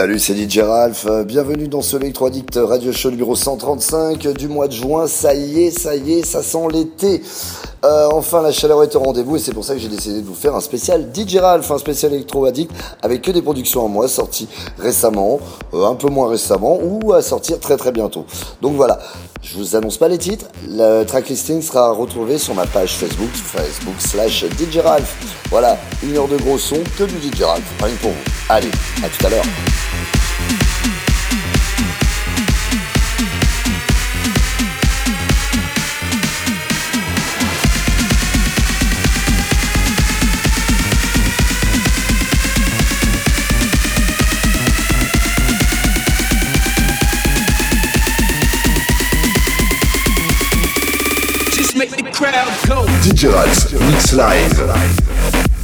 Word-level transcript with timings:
Salut, 0.00 0.18
c'est 0.18 0.34
DJ 0.34 0.60
Ralph. 0.60 1.06
Bienvenue 1.26 1.68
dans 1.68 1.82
ce 1.82 1.98
Electro 1.98 2.24
Addict 2.24 2.58
Radio 2.58 2.90
Show 2.90 3.10
numéro 3.10 3.36
135 3.36 4.28
du 4.28 4.48
mois 4.48 4.66
de 4.66 4.72
juin. 4.72 5.06
Ça 5.06 5.34
y 5.34 5.64
est, 5.64 5.70
ça 5.70 5.94
y 5.94 6.14
est, 6.14 6.24
ça 6.24 6.42
sent 6.42 6.68
l'été. 6.72 7.20
Euh, 7.84 8.08
enfin, 8.10 8.40
la 8.40 8.50
chaleur 8.50 8.82
est 8.82 8.96
au 8.96 9.00
rendez-vous 9.00 9.36
et 9.36 9.38
c'est 9.38 9.52
pour 9.52 9.62
ça 9.62 9.74
que 9.74 9.78
j'ai 9.78 9.88
décidé 9.88 10.22
de 10.22 10.26
vous 10.26 10.34
faire 10.34 10.54
un 10.54 10.62
spécial 10.62 11.10
DJ 11.14 11.36
Ralph, 11.36 11.70
un 11.70 11.76
spécial 11.76 12.14
Electro 12.14 12.46
Addict 12.46 12.70
avec 13.02 13.20
que 13.20 13.30
des 13.30 13.42
productions 13.42 13.84
à 13.84 13.88
moi 13.88 14.08
sorties 14.08 14.48
récemment, 14.78 15.38
euh, 15.74 15.84
un 15.84 15.96
peu 15.96 16.08
moins 16.08 16.30
récemment 16.30 16.78
ou 16.82 17.12
à 17.12 17.20
sortir 17.20 17.60
très 17.60 17.76
très 17.76 17.92
bientôt. 17.92 18.24
Donc 18.62 18.76
voilà, 18.76 19.00
je 19.42 19.58
vous 19.58 19.76
annonce 19.76 19.98
pas 19.98 20.08
les 20.08 20.18
titres. 20.18 20.46
Le 20.66 21.04
tracklisting 21.04 21.60
sera 21.60 21.92
retrouvé 21.92 22.38
sur 22.38 22.54
ma 22.54 22.64
page 22.64 22.96
Facebook, 22.96 23.30
Facebook 23.34 23.96
slash 23.98 24.46
DJ 24.58 24.78
Ralph. 24.78 25.14
Voilà, 25.50 25.76
une 26.02 26.16
heure 26.16 26.28
de 26.28 26.38
gros 26.38 26.56
son, 26.56 26.76
que 26.96 27.04
du 27.04 27.16
DJ 27.16 27.42
Ralph. 27.42 27.74
Rien 27.82 27.96
pour 28.00 28.12
vous. 28.12 28.16
Allez, 28.48 28.70
à 29.04 29.08
tout 29.08 29.26
à 29.26 29.28
l'heure. 29.30 29.44
DJ 53.10 53.80
Mix 53.90 54.12
Live. 54.12 55.59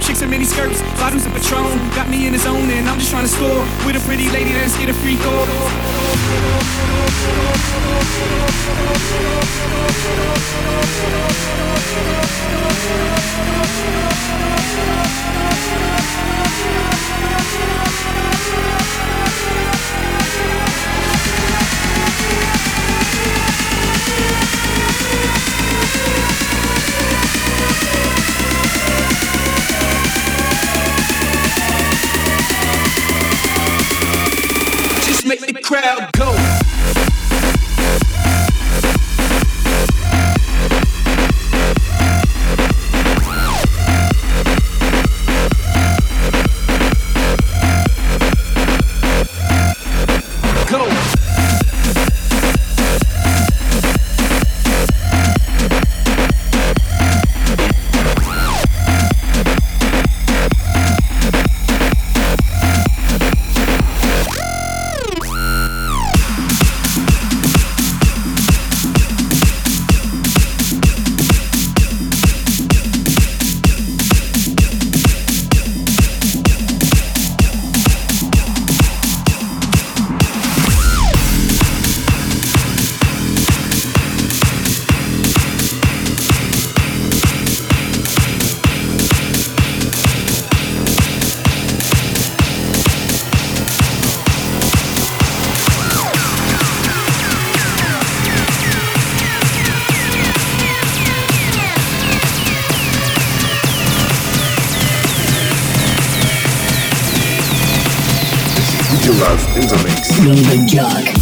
chicks 0.00 0.22
in 0.22 0.30
mini 0.30 0.44
skirts, 0.44 0.82
bottoms 0.98 1.26
of 1.26 1.32
Patron. 1.32 1.76
Got 1.94 2.08
me 2.08 2.26
in 2.26 2.32
his 2.32 2.46
own, 2.46 2.70
and 2.70 2.88
I'm 2.88 2.98
just 2.98 3.10
trying 3.10 3.24
to 3.24 3.28
score 3.28 3.60
with 3.86 3.96
a 3.96 4.00
pretty 4.06 4.28
lady 4.30 4.52
that's 4.52 4.76
get 4.78 4.88
a 4.88 4.94
free 4.94 5.16
goal. 5.16 5.46
crowd 35.62 36.12
Dark. 110.66 111.19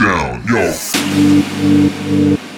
Down, 0.00 0.42
yo. 0.48 2.49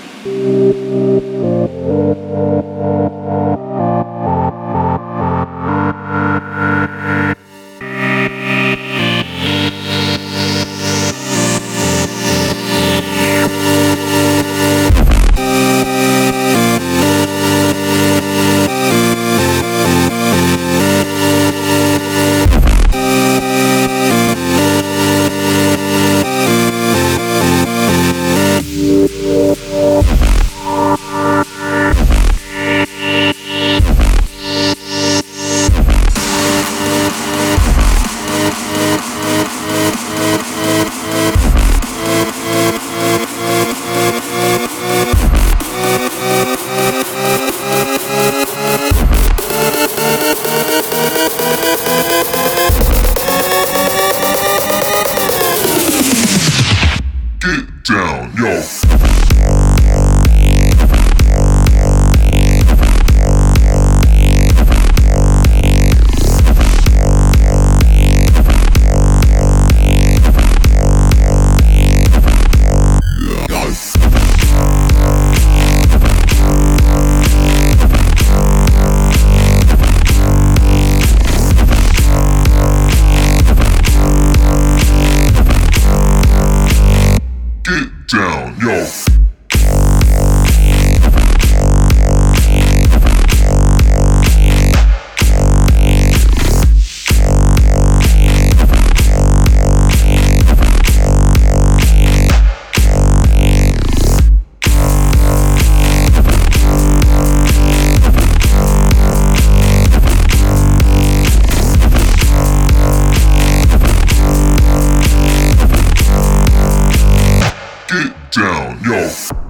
Down, 118.33 118.81
yo. 118.83 119.42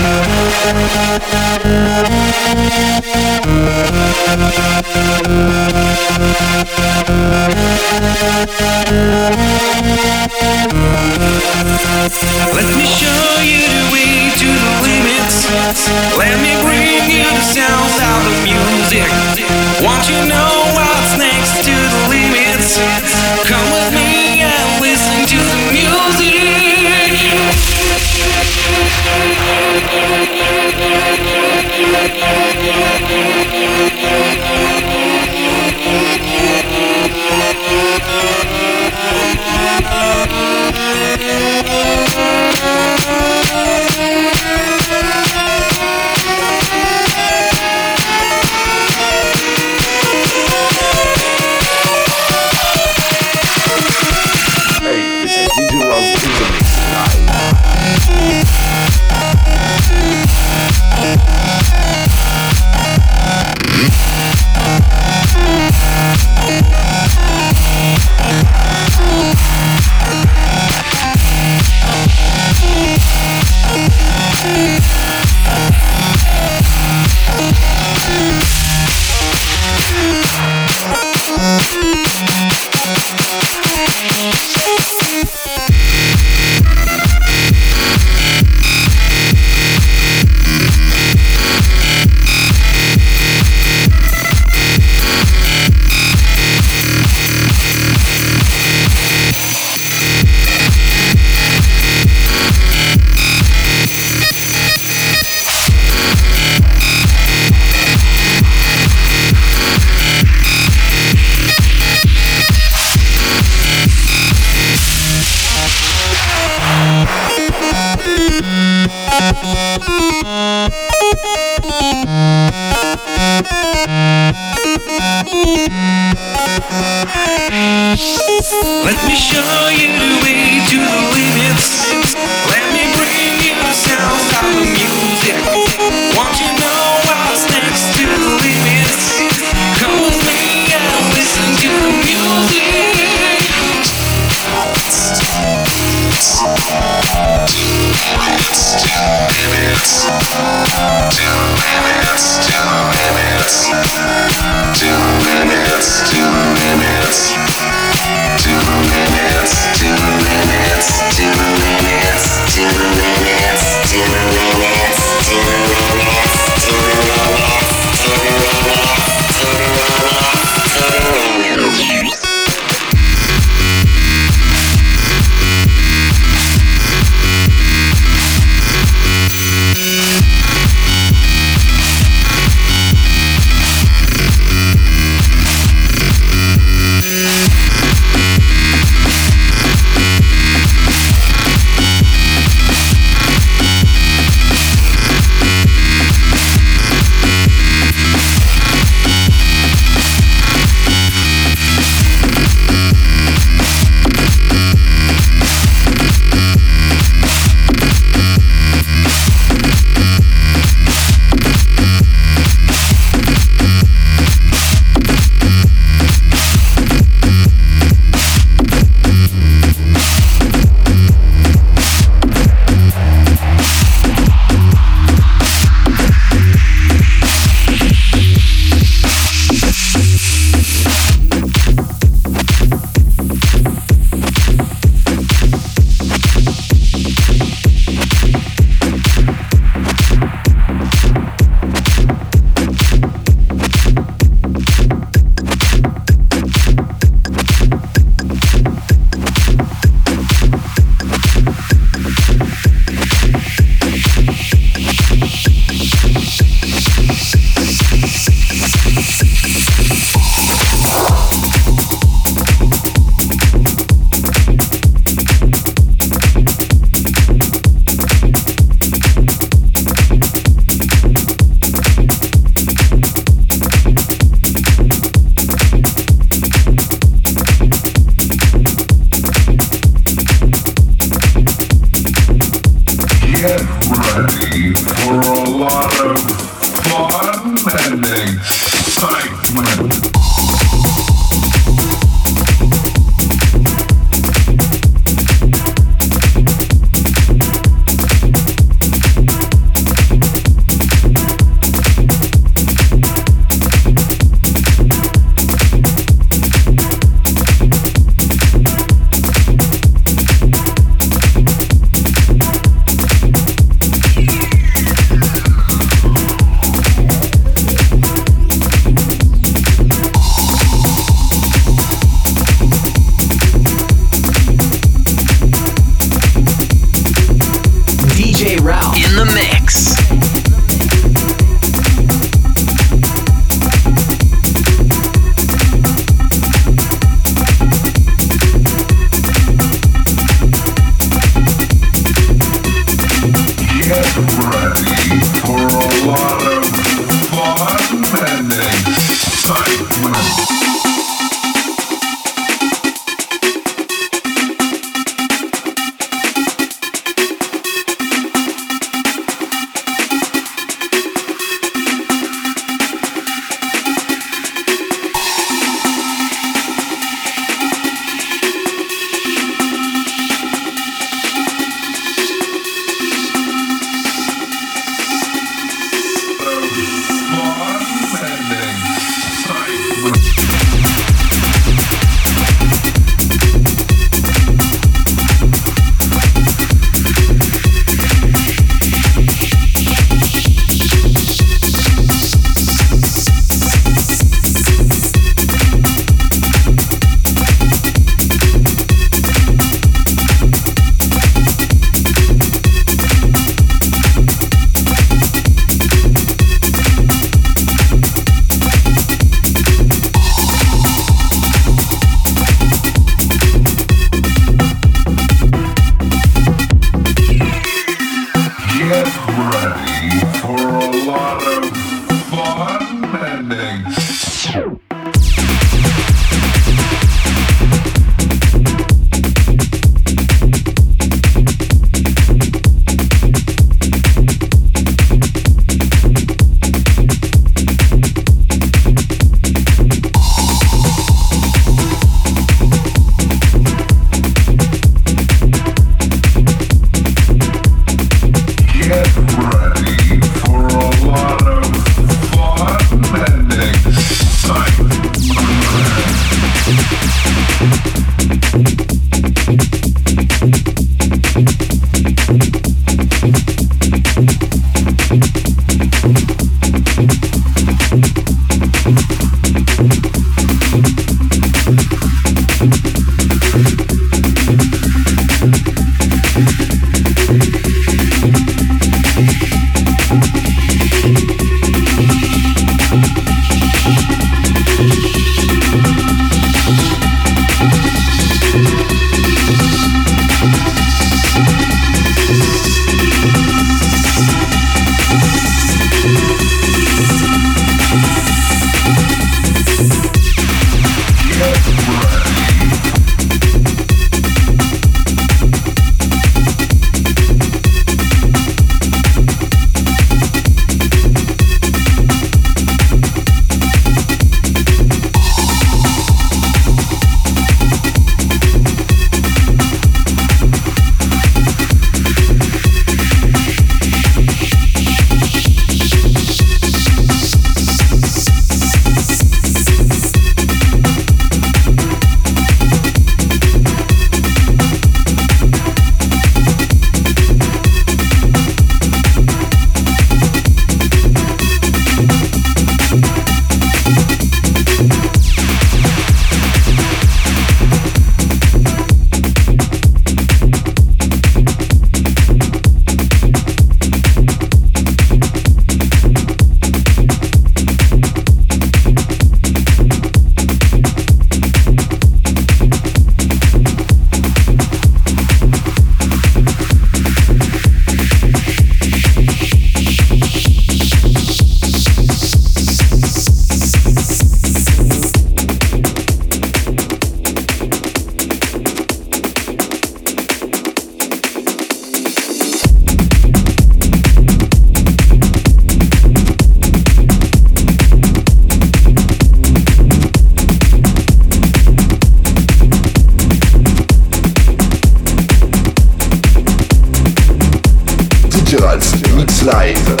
life. 599.51 600.00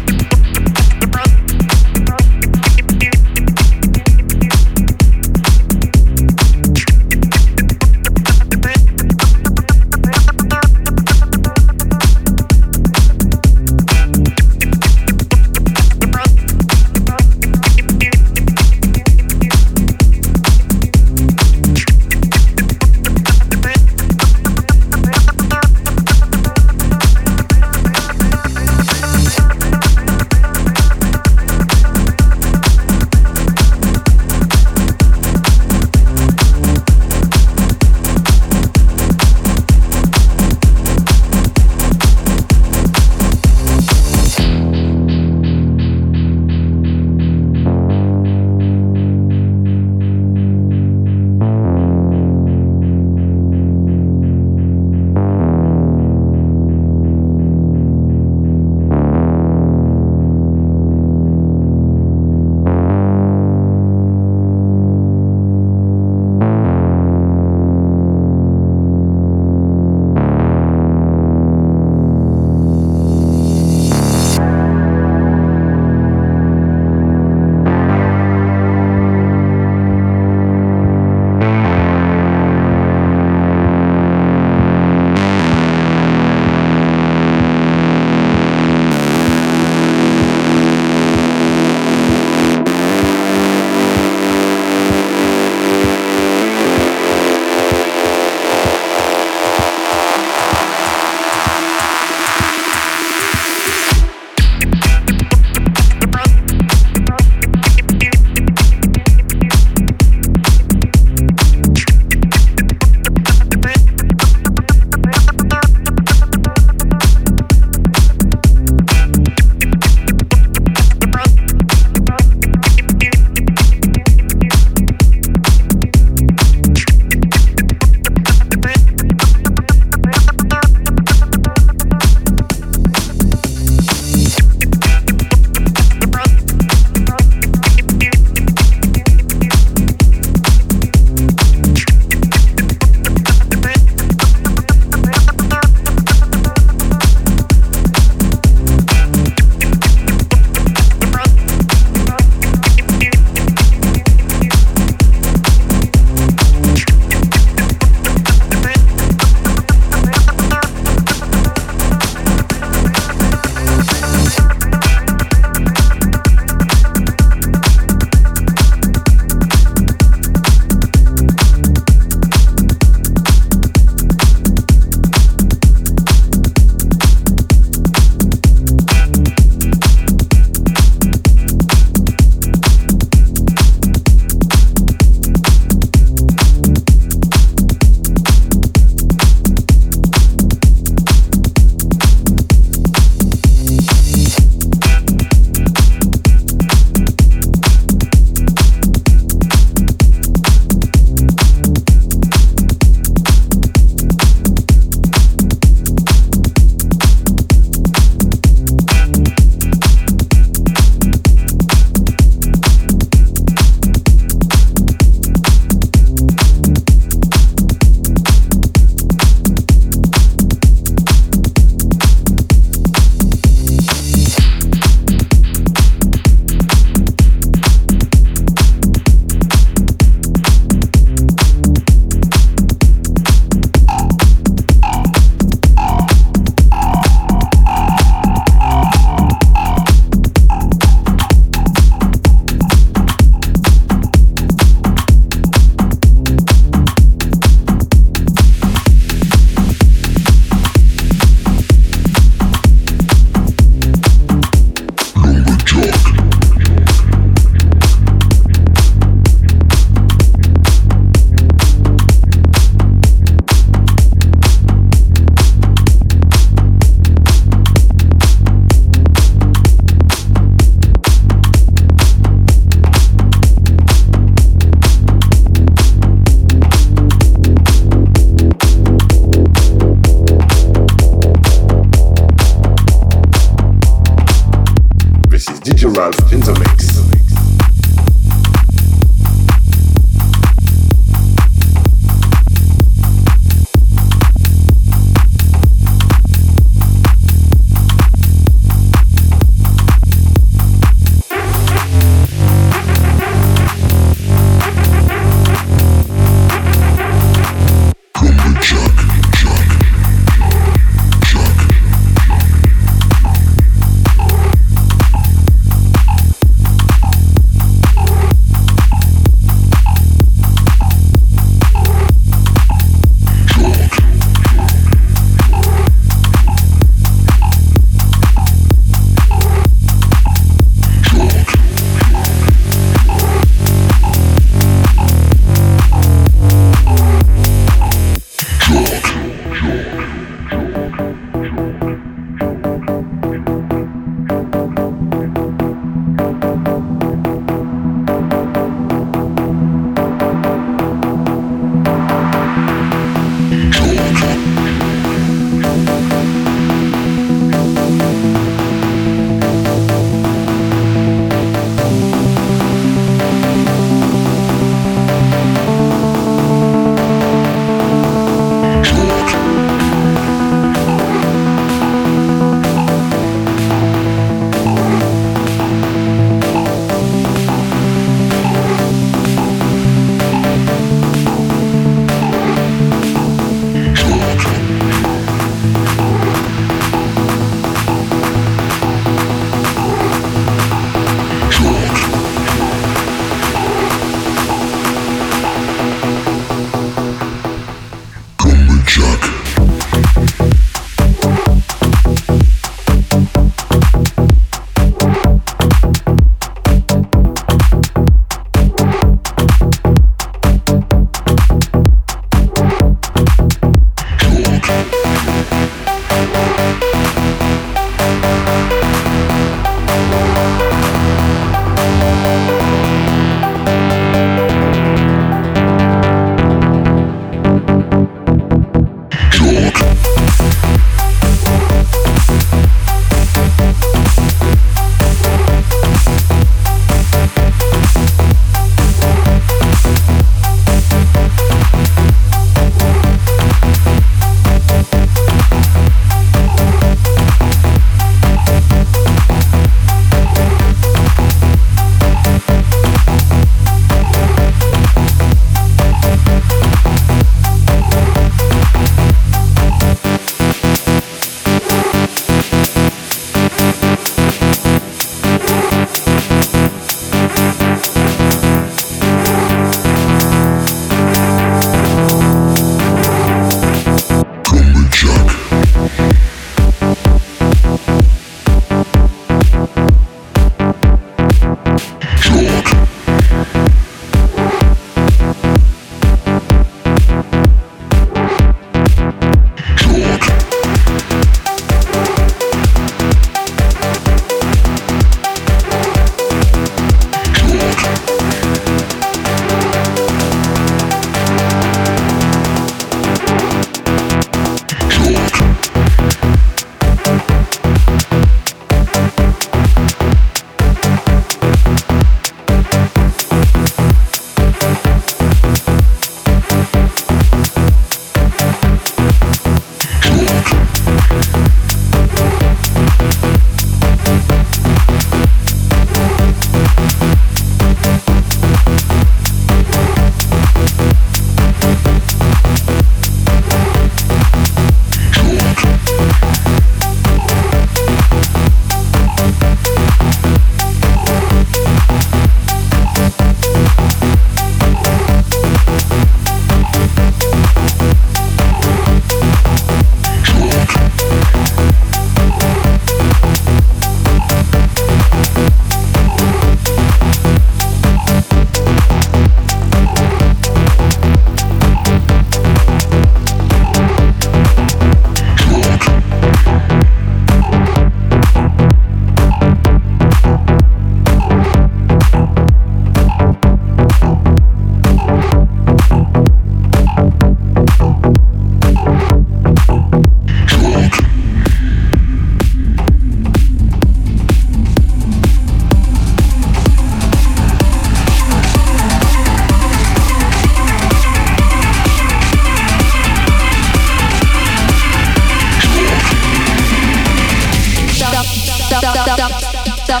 We 599.94 600.00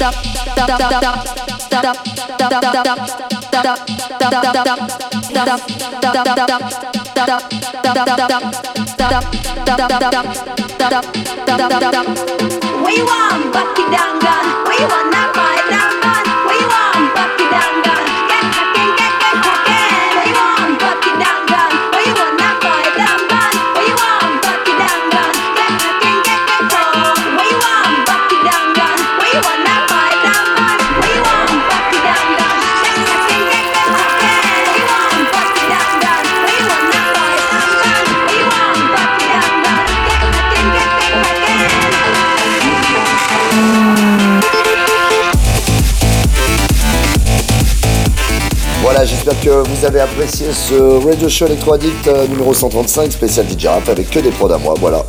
want 13.02 13.52
Bucky 13.54 13.84
Dangan. 13.86 14.66
We 14.66 14.78
want 14.82 15.12
that 15.14 15.43
Voilà, 48.84 49.02
j'espère 49.06 49.40
que 49.40 49.48
vous 49.48 49.86
avez 49.86 50.00
apprécié 50.00 50.48
ce 50.52 50.74
Radio 51.02 51.26
Show 51.26 51.46
Electro 51.46 51.72
Addict 51.72 52.06
euh, 52.06 52.26
numéro 52.26 52.52
135 52.52 53.10
spécial 53.10 53.46
DJ 53.48 53.64
Rap 53.64 53.88
avec 53.88 54.10
que 54.10 54.18
des 54.18 54.28
prods 54.28 54.52
à 54.52 54.58
moi. 54.58 54.74
Voilà. 54.78 55.02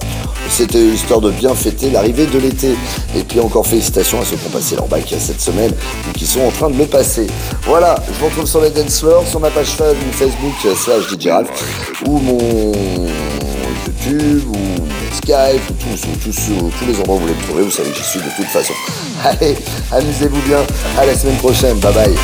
C'était 0.49 0.79
histoire 0.79 1.19
de 1.19 1.29
bien 1.29 1.53
fêter 1.53 1.89
l'arrivée 1.89 2.25
de 2.25 2.39
l'été. 2.39 2.69
Et 3.17 3.23
puis 3.23 3.41
encore 3.41 3.67
félicitations 3.67 4.21
à 4.21 4.23
ceux 4.23 4.37
qui 4.37 4.47
ont 4.47 4.51
passé 4.51 4.77
leur 4.77 4.87
bac 4.87 5.13
cette 5.19 5.41
semaine 5.41 5.73
ou 6.07 6.13
qui 6.13 6.25
sont 6.25 6.39
en 6.39 6.51
train 6.51 6.69
de 6.69 6.77
le 6.77 6.85
passer. 6.85 7.27
Voilà, 7.63 7.95
je 8.07 8.17
vous 8.17 8.27
retrouve 8.27 8.45
sur 8.45 8.61
les 8.61 8.69
dance 8.69 9.01
floors, 9.01 9.27
sur 9.27 9.41
ma 9.41 9.49
page 9.49 9.75
Facebook 10.13 10.55
euh, 10.65 10.73
slash 10.73 11.09
DJ 11.09 11.27
ou 12.07 12.19
mon 12.19 12.71
YouTube 13.85 14.43
ou 14.53 14.85
Skype 15.17 15.69
ou 15.69 15.73
tous, 15.73 16.07
ou 16.07 16.15
tous, 16.23 16.49
ou 16.49 16.71
tous 16.79 16.85
les 16.85 16.97
endroits 16.97 17.15
où 17.15 17.19
vous 17.19 17.25
voulez 17.25 17.37
me 17.37 17.43
trouver. 17.43 17.63
Vous 17.63 17.71
savez 17.71 17.89
que 17.89 17.97
j'y 17.97 18.03
suis 18.05 18.19
de 18.19 18.35
toute 18.37 18.45
façon. 18.45 18.73
Allez, 19.25 19.57
amusez-vous 19.91 20.41
bien. 20.47 20.59
À 20.97 21.05
la 21.05 21.13
semaine 21.13 21.35
prochaine. 21.35 21.77
Bye 21.79 21.93
bye. 21.93 22.15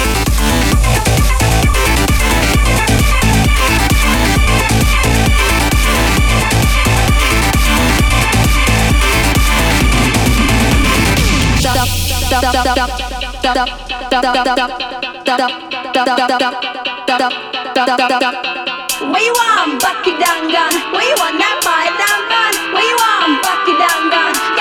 We 12.42 12.48
want 19.30 19.82
Bucky 19.82 20.10
it 20.10 20.18
down 20.18 20.50
gun. 20.50 20.74
Want 21.22 21.38
that 21.38 21.62
five 21.62 21.94
down 22.02 22.22
gun. 22.34 22.54
you 22.74 22.90
want 22.98 23.44
back 23.46 23.62
down 23.78 24.10
gun. 24.10 24.61